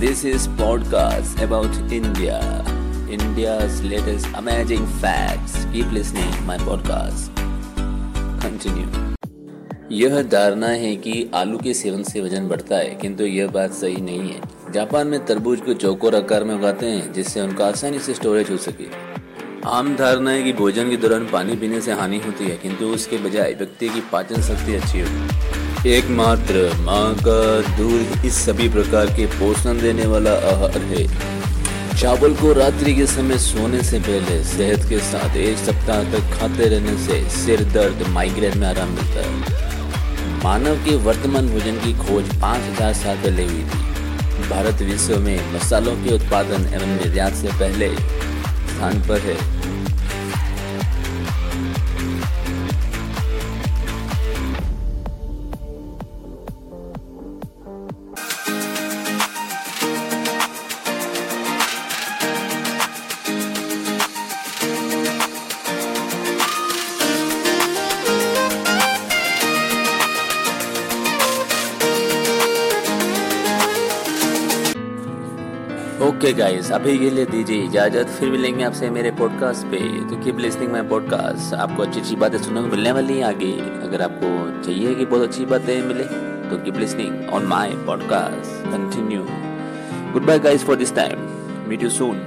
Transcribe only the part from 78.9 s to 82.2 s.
मेरे पॉडकास्ट पे। तो कीप लिसनिंग माय पॉडकास्ट आपको अच्छी अच्छी